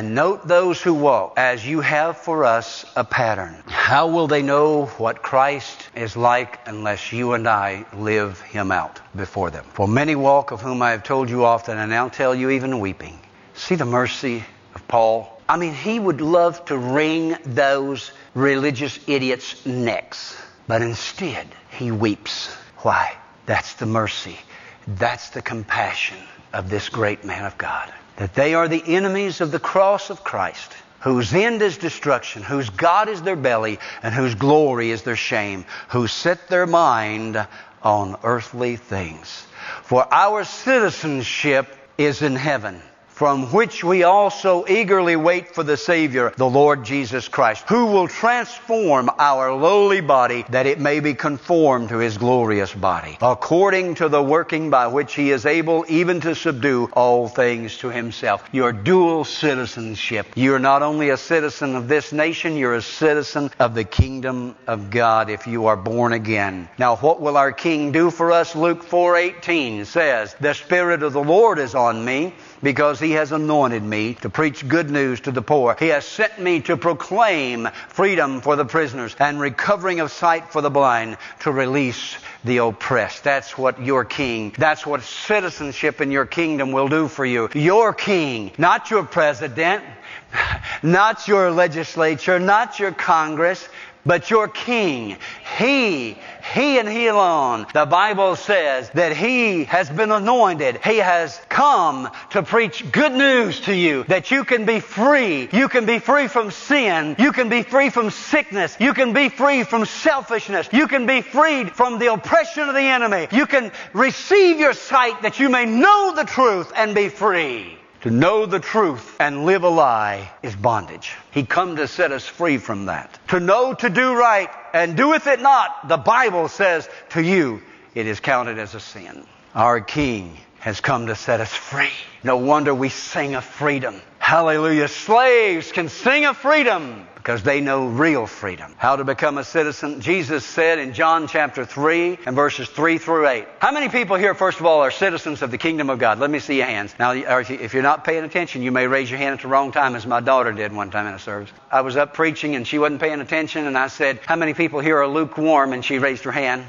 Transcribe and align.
and 0.00 0.14
note 0.14 0.48
those 0.48 0.80
who 0.80 0.94
walk 0.94 1.34
as 1.36 1.66
you 1.66 1.82
have 1.82 2.16
for 2.16 2.46
us 2.46 2.86
a 2.96 3.04
pattern. 3.04 3.62
How 3.66 4.06
will 4.06 4.28
they 4.28 4.40
know 4.40 4.86
what 4.96 5.22
Christ 5.22 5.90
is 5.94 6.16
like 6.16 6.58
unless 6.66 7.12
you 7.12 7.34
and 7.34 7.46
I 7.46 7.84
live 7.92 8.40
him 8.40 8.72
out 8.72 8.98
before 9.14 9.50
them? 9.50 9.66
For 9.74 9.86
many 9.86 10.14
walk 10.14 10.52
of 10.52 10.62
whom 10.62 10.80
I 10.80 10.92
have 10.92 11.02
told 11.02 11.28
you 11.28 11.44
often 11.44 11.76
and 11.76 11.90
now 11.90 12.08
tell 12.08 12.34
you 12.34 12.48
even 12.48 12.80
weeping. 12.80 13.20
See 13.52 13.74
the 13.74 13.84
mercy 13.84 14.42
of 14.74 14.88
Paul? 14.88 15.38
I 15.46 15.58
mean, 15.58 15.74
he 15.74 15.98
would 15.98 16.22
love 16.22 16.64
to 16.64 16.78
wring 16.78 17.36
those 17.44 18.10
religious 18.32 18.98
idiots' 19.06 19.66
necks, 19.66 20.34
but 20.66 20.80
instead 20.80 21.46
he 21.72 21.92
weeps. 21.92 22.46
Why? 22.78 23.18
That's 23.44 23.74
the 23.74 23.84
mercy. 23.84 24.38
That's 24.86 25.28
the 25.28 25.42
compassion 25.42 26.16
of 26.54 26.70
this 26.70 26.88
great 26.88 27.22
man 27.22 27.44
of 27.44 27.58
God. 27.58 27.92
That 28.16 28.34
they 28.34 28.54
are 28.54 28.68
the 28.68 28.82
enemies 28.86 29.40
of 29.40 29.50
the 29.50 29.58
cross 29.58 30.10
of 30.10 30.24
Christ, 30.24 30.72
whose 31.00 31.32
end 31.32 31.62
is 31.62 31.78
destruction, 31.78 32.42
whose 32.42 32.68
God 32.70 33.08
is 33.08 33.22
their 33.22 33.36
belly, 33.36 33.78
and 34.02 34.14
whose 34.14 34.34
glory 34.34 34.90
is 34.90 35.02
their 35.02 35.16
shame, 35.16 35.64
who 35.88 36.06
set 36.06 36.48
their 36.48 36.66
mind 36.66 37.46
on 37.82 38.16
earthly 38.22 38.76
things. 38.76 39.46
For 39.82 40.06
our 40.12 40.44
citizenship 40.44 41.74
is 41.96 42.22
in 42.22 42.36
heaven 42.36 42.82
from 43.20 43.52
which 43.52 43.84
we 43.84 44.02
also 44.02 44.64
eagerly 44.66 45.14
wait 45.14 45.54
for 45.54 45.62
the 45.62 45.76
Savior, 45.76 46.32
the 46.38 46.48
Lord 46.48 46.86
Jesus 46.86 47.28
Christ, 47.28 47.68
who 47.68 47.84
will 47.84 48.08
transform 48.08 49.10
our 49.18 49.52
lowly 49.52 50.00
body 50.00 50.46
that 50.48 50.64
it 50.64 50.80
may 50.80 51.00
be 51.00 51.12
conformed 51.12 51.90
to 51.90 51.98
His 51.98 52.16
glorious 52.16 52.72
body, 52.72 53.18
according 53.20 53.96
to 53.96 54.08
the 54.08 54.22
working 54.22 54.70
by 54.70 54.86
which 54.86 55.14
He 55.14 55.32
is 55.32 55.44
able 55.44 55.84
even 55.86 56.22
to 56.22 56.34
subdue 56.34 56.88
all 56.94 57.28
things 57.28 57.76
to 57.80 57.90
Himself. 57.90 58.42
Your 58.52 58.72
dual 58.72 59.26
citizenship. 59.26 60.26
You're 60.34 60.58
not 60.58 60.80
only 60.80 61.10
a 61.10 61.18
citizen 61.18 61.76
of 61.76 61.88
this 61.88 62.14
nation, 62.14 62.56
you're 62.56 62.76
a 62.76 62.80
citizen 62.80 63.50
of 63.58 63.74
the 63.74 63.84
kingdom 63.84 64.56
of 64.66 64.90
God 64.90 65.28
if 65.28 65.46
you 65.46 65.66
are 65.66 65.76
born 65.76 66.14
again. 66.14 66.70
Now 66.78 66.96
what 66.96 67.20
will 67.20 67.36
our 67.36 67.52
King 67.52 67.92
do 67.92 68.10
for 68.10 68.32
us? 68.32 68.56
Luke 68.56 68.82
4:18 68.82 69.84
says, 69.84 70.34
"The 70.40 70.54
Spirit 70.54 71.02
of 71.02 71.12
the 71.12 71.22
Lord 71.22 71.58
is 71.58 71.74
on 71.74 72.02
me." 72.02 72.32
because 72.62 73.00
he 73.00 73.09
has 73.12 73.32
anointed 73.32 73.82
me 73.82 74.14
to 74.14 74.30
preach 74.30 74.66
good 74.66 74.90
news 74.90 75.20
to 75.20 75.30
the 75.30 75.42
poor. 75.42 75.76
He 75.78 75.88
has 75.88 76.04
sent 76.04 76.38
me 76.38 76.60
to 76.62 76.76
proclaim 76.76 77.68
freedom 77.88 78.40
for 78.40 78.56
the 78.56 78.64
prisoners 78.64 79.14
and 79.18 79.40
recovering 79.40 80.00
of 80.00 80.10
sight 80.10 80.52
for 80.52 80.62
the 80.62 80.70
blind 80.70 81.16
to 81.40 81.52
release 81.52 82.16
the 82.44 82.58
oppressed. 82.58 83.24
That's 83.24 83.56
what 83.56 83.80
your 83.82 84.04
king, 84.04 84.54
that's 84.56 84.86
what 84.86 85.02
citizenship 85.02 86.00
in 86.00 86.10
your 86.10 86.26
kingdom 86.26 86.72
will 86.72 86.88
do 86.88 87.08
for 87.08 87.24
you. 87.24 87.48
Your 87.54 87.92
king, 87.92 88.52
not 88.58 88.90
your 88.90 89.04
president, 89.04 89.84
not 90.82 91.28
your 91.28 91.50
legislature, 91.50 92.38
not 92.38 92.78
your 92.78 92.92
Congress, 92.92 93.68
but 94.04 94.30
your 94.30 94.48
king, 94.48 95.16
he, 95.58 96.16
he 96.54 96.78
and 96.78 96.88
he 96.88 97.08
alone, 97.08 97.66
the 97.74 97.86
Bible 97.86 98.36
says 98.36 98.90
that 98.90 99.16
he 99.16 99.64
has 99.64 99.90
been 99.90 100.10
anointed. 100.10 100.80
He 100.84 100.98
has 100.98 101.38
come 101.48 102.08
to 102.30 102.42
preach 102.42 102.90
good 102.90 103.12
news 103.12 103.60
to 103.62 103.74
you 103.74 104.04
that 104.04 104.30
you 104.30 104.44
can 104.44 104.64
be 104.64 104.80
free. 104.80 105.48
You 105.52 105.68
can 105.68 105.86
be 105.86 105.98
free 105.98 106.28
from 106.28 106.50
sin. 106.50 107.16
You 107.18 107.32
can 107.32 107.48
be 107.48 107.62
free 107.62 107.90
from 107.90 108.10
sickness. 108.10 108.76
You 108.80 108.94
can 108.94 109.12
be 109.12 109.28
free 109.28 109.64
from 109.64 109.84
selfishness. 109.84 110.68
You 110.72 110.86
can 110.86 111.06
be 111.06 111.20
freed 111.20 111.72
from 111.72 111.98
the 111.98 112.12
oppression 112.12 112.68
of 112.68 112.74
the 112.74 112.80
enemy. 112.80 113.28
You 113.32 113.46
can 113.46 113.72
receive 113.92 114.58
your 114.58 114.72
sight 114.72 115.22
that 115.22 115.38
you 115.38 115.48
may 115.48 115.66
know 115.66 116.14
the 116.16 116.24
truth 116.24 116.72
and 116.74 116.94
be 116.94 117.08
free. 117.08 117.79
To 118.02 118.10
know 118.10 118.46
the 118.46 118.60
truth 118.60 119.14
and 119.20 119.44
live 119.44 119.62
a 119.62 119.68
lie 119.68 120.30
is 120.42 120.56
bondage. 120.56 121.12
He 121.32 121.44
come 121.44 121.76
to 121.76 121.86
set 121.86 122.12
us 122.12 122.26
free 122.26 122.56
from 122.56 122.86
that. 122.86 123.18
To 123.28 123.40
know 123.40 123.74
to 123.74 123.90
do 123.90 124.14
right 124.14 124.48
and 124.72 124.96
doeth 124.96 125.26
it 125.26 125.42
not, 125.42 125.86
the 125.86 125.98
Bible 125.98 126.48
says 126.48 126.88
to 127.10 127.22
you, 127.22 127.60
it 127.94 128.06
is 128.06 128.18
counted 128.18 128.58
as 128.58 128.74
a 128.74 128.80
sin. 128.80 129.26
Our 129.54 129.82
King 129.82 130.38
has 130.60 130.80
come 130.80 131.08
to 131.08 131.14
set 131.14 131.40
us 131.40 131.52
free. 131.52 131.90
No 132.24 132.38
wonder 132.38 132.74
we 132.74 132.88
sing 132.88 133.34
of 133.34 133.44
freedom. 133.44 134.00
Hallelujah. 134.30 134.86
Slaves 134.86 135.72
can 135.72 135.88
sing 135.88 136.24
of 136.24 136.36
freedom 136.36 137.04
because 137.16 137.42
they 137.42 137.60
know 137.60 137.88
real 137.88 138.28
freedom. 138.28 138.72
How 138.78 138.94
to 138.94 139.02
become 139.02 139.38
a 139.38 139.42
citizen. 139.42 140.00
Jesus 140.00 140.46
said 140.46 140.78
in 140.78 140.92
John 140.92 141.26
chapter 141.26 141.64
3 141.64 142.16
and 142.26 142.36
verses 142.36 142.68
3 142.68 142.98
through 142.98 143.26
8. 143.26 143.48
How 143.58 143.72
many 143.72 143.88
people 143.88 144.14
here, 144.14 144.32
first 144.36 144.60
of 144.60 144.66
all, 144.66 144.82
are 144.82 144.92
citizens 144.92 145.42
of 145.42 145.50
the 145.50 145.58
kingdom 145.58 145.90
of 145.90 145.98
God? 145.98 146.20
Let 146.20 146.30
me 146.30 146.38
see 146.38 146.58
your 146.58 146.66
hands. 146.66 146.94
Now, 146.96 147.10
if 147.10 147.74
you're 147.74 147.82
not 147.82 148.04
paying 148.04 148.22
attention, 148.22 148.62
you 148.62 148.70
may 148.70 148.86
raise 148.86 149.10
your 149.10 149.18
hand 149.18 149.32
at 149.32 149.42
the 149.42 149.48
wrong 149.48 149.72
time 149.72 149.96
as 149.96 150.06
my 150.06 150.20
daughter 150.20 150.52
did 150.52 150.72
one 150.72 150.92
time 150.92 151.08
in 151.08 151.14
a 151.14 151.18
service. 151.18 151.50
I 151.68 151.80
was 151.80 151.96
up 151.96 152.14
preaching 152.14 152.54
and 152.54 152.64
she 152.64 152.78
wasn't 152.78 153.00
paying 153.00 153.20
attention 153.20 153.66
and 153.66 153.76
I 153.76 153.88
said, 153.88 154.20
how 154.26 154.36
many 154.36 154.54
people 154.54 154.78
here 154.78 154.98
are 154.98 155.08
lukewarm? 155.08 155.72
And 155.72 155.84
she 155.84 155.98
raised 155.98 156.22
her 156.22 156.30
hand. 156.30 156.64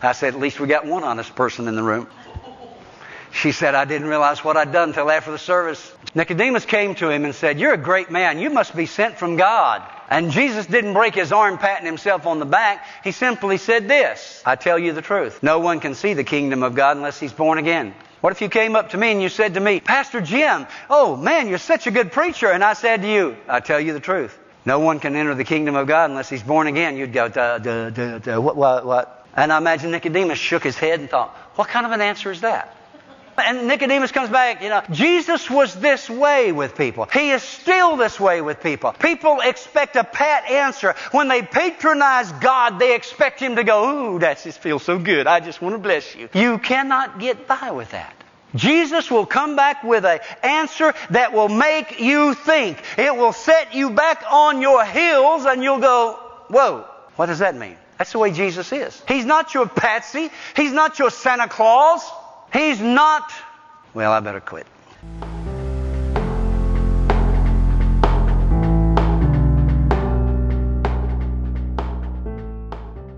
I 0.00 0.12
said, 0.12 0.34
at 0.34 0.40
least 0.40 0.58
we 0.58 0.68
got 0.68 0.84
one 0.84 1.02
honest 1.02 1.34
person 1.34 1.66
in 1.66 1.74
the 1.74 1.82
room. 1.82 2.08
She 3.32 3.52
said, 3.52 3.74
I 3.74 3.86
didn't 3.86 4.08
realize 4.08 4.44
what 4.44 4.58
I'd 4.58 4.72
done 4.72 4.90
until 4.90 5.10
after 5.10 5.30
the 5.30 5.38
service. 5.38 5.92
Nicodemus 6.14 6.66
came 6.66 6.94
to 6.96 7.08
him 7.08 7.24
and 7.24 7.34
said, 7.34 7.58
You're 7.58 7.72
a 7.72 7.78
great 7.78 8.10
man. 8.10 8.38
You 8.38 8.50
must 8.50 8.76
be 8.76 8.84
sent 8.84 9.16
from 9.16 9.36
God. 9.36 9.82
And 10.10 10.30
Jesus 10.30 10.66
didn't 10.66 10.92
break 10.92 11.14
his 11.14 11.32
arm 11.32 11.56
patting 11.56 11.86
himself 11.86 12.26
on 12.26 12.38
the 12.38 12.44
back. 12.44 12.86
He 13.02 13.12
simply 13.12 13.56
said 13.56 13.88
this 13.88 14.42
I 14.44 14.56
tell 14.56 14.78
you 14.78 14.92
the 14.92 15.00
truth. 15.00 15.42
No 15.42 15.60
one 15.60 15.80
can 15.80 15.94
see 15.94 16.12
the 16.12 16.24
kingdom 16.24 16.62
of 16.62 16.74
God 16.74 16.98
unless 16.98 17.18
he's 17.18 17.32
born 17.32 17.56
again. 17.56 17.94
What 18.20 18.32
if 18.32 18.42
you 18.42 18.50
came 18.50 18.76
up 18.76 18.90
to 18.90 18.98
me 18.98 19.10
and 19.10 19.22
you 19.22 19.30
said 19.30 19.54
to 19.54 19.60
me, 19.60 19.80
Pastor 19.80 20.20
Jim, 20.20 20.66
oh 20.90 21.16
man, 21.16 21.48
you're 21.48 21.58
such 21.58 21.86
a 21.86 21.90
good 21.90 22.12
preacher. 22.12 22.48
And 22.48 22.62
I 22.62 22.74
said 22.74 23.00
to 23.00 23.08
you, 23.08 23.36
I 23.48 23.60
tell 23.60 23.80
you 23.80 23.94
the 23.94 24.00
truth. 24.00 24.38
No 24.66 24.78
one 24.78 25.00
can 25.00 25.16
enter 25.16 25.34
the 25.34 25.44
kingdom 25.44 25.74
of 25.74 25.86
God 25.88 26.10
unless 26.10 26.28
he's 26.28 26.42
born 26.42 26.66
again. 26.66 26.98
You'd 26.98 27.14
go, 27.14 27.28
duh, 27.28 27.58
duh, 27.58 27.88
duh, 27.90 28.18
duh, 28.18 28.40
what, 28.40 28.56
what, 28.56 28.84
what? 28.84 29.26
And 29.34 29.50
I 29.50 29.56
imagine 29.56 29.90
Nicodemus 29.90 30.38
shook 30.38 30.62
his 30.62 30.76
head 30.76 31.00
and 31.00 31.08
thought, 31.08 31.34
what 31.56 31.68
kind 31.68 31.86
of 31.86 31.92
an 31.92 32.02
answer 32.02 32.30
is 32.30 32.42
that? 32.42 32.76
And 33.38 33.66
Nicodemus 33.66 34.12
comes 34.12 34.28
back, 34.28 34.62
you 34.62 34.68
know, 34.68 34.82
Jesus 34.90 35.48
was 35.48 35.74
this 35.74 36.08
way 36.10 36.52
with 36.52 36.76
people. 36.76 37.06
He 37.06 37.30
is 37.30 37.42
still 37.42 37.96
this 37.96 38.20
way 38.20 38.42
with 38.42 38.62
people. 38.62 38.92
People 38.92 39.40
expect 39.40 39.96
a 39.96 40.04
pat 40.04 40.50
answer. 40.50 40.94
When 41.12 41.28
they 41.28 41.42
patronize 41.42 42.30
God, 42.32 42.78
they 42.78 42.94
expect 42.94 43.40
Him 43.40 43.56
to 43.56 43.64
go, 43.64 44.14
ooh, 44.14 44.18
that 44.18 44.42
just 44.42 44.58
feels 44.58 44.82
so 44.82 44.98
good. 44.98 45.26
I 45.26 45.40
just 45.40 45.62
want 45.62 45.74
to 45.74 45.78
bless 45.78 46.14
you. 46.14 46.28
You 46.34 46.58
cannot 46.58 47.20
get 47.20 47.48
by 47.48 47.70
with 47.70 47.90
that. 47.92 48.14
Jesus 48.54 49.10
will 49.10 49.24
come 49.24 49.56
back 49.56 49.82
with 49.82 50.04
an 50.04 50.20
answer 50.42 50.92
that 51.10 51.32
will 51.32 51.48
make 51.48 52.00
you 52.00 52.34
think. 52.34 52.82
It 52.98 53.16
will 53.16 53.32
set 53.32 53.74
you 53.74 53.90
back 53.90 54.24
on 54.30 54.60
your 54.60 54.84
heels 54.84 55.46
and 55.46 55.62
you'll 55.62 55.80
go, 55.80 56.18
whoa, 56.48 56.86
what 57.16 57.26
does 57.26 57.38
that 57.38 57.56
mean? 57.56 57.76
That's 57.98 58.12
the 58.12 58.18
way 58.18 58.32
Jesus 58.32 58.72
is. 58.72 59.00
He's 59.08 59.24
not 59.24 59.54
your 59.54 59.68
patsy. 59.68 60.30
He's 60.56 60.72
not 60.72 60.98
your 60.98 61.10
Santa 61.10 61.48
Claus. 61.48 62.02
He's 62.52 62.80
not. 62.80 63.32
Well, 63.94 64.12
I 64.12 64.20
better 64.20 64.40
quit. 64.40 64.66